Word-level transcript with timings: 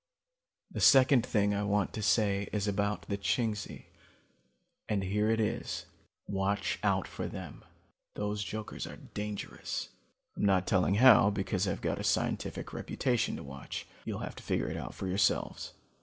"The 0.71 0.81
second 0.81 1.23
thing 1.23 1.53
I 1.53 1.61
want 1.63 1.93
to 1.93 2.01
say 2.01 2.49
is 2.51 2.67
about 2.67 3.03
the 3.07 3.19
Chingsi, 3.19 3.85
and 4.89 5.03
here 5.03 5.29
it 5.29 5.39
is: 5.39 5.85
watch 6.25 6.79
out 6.81 7.07
for 7.07 7.27
them. 7.27 7.63
Those 8.15 8.43
jokers 8.43 8.87
are 8.87 8.97
dangerous. 8.97 9.89
I'm 10.35 10.43
not 10.45 10.65
telling 10.65 10.95
how 10.95 11.29
because 11.29 11.67
I've 11.67 11.81
got 11.81 11.99
a 11.99 12.03
scientific 12.03 12.73
reputation 12.73 13.35
to 13.35 13.43
watch. 13.43 13.85
You'll 14.03 14.21
have 14.25 14.35
to 14.37 14.41
figure 14.43 14.69
it 14.69 14.75
out 14.75 14.95
for 14.95 15.05
yourselves. 15.07 15.73